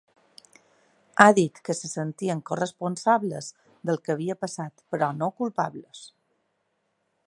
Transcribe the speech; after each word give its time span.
Ha 1.23 1.27
dit 1.39 1.61
que 1.69 1.75
se 1.81 1.89
sentien 1.91 2.41
corresponsables 2.51 3.53
del 3.91 4.03
que 4.07 4.17
havia 4.17 4.41
passat, 4.47 4.87
però 4.95 5.15
no 5.23 5.33
culpables. 5.45 6.07